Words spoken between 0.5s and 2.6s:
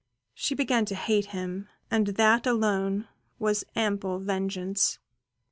began to hate him, and that